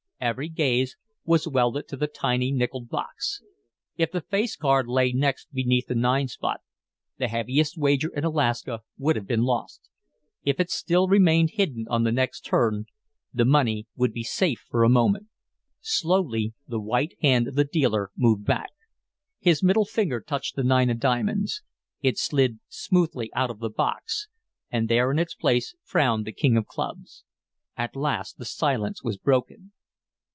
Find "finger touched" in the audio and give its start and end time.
19.85-20.55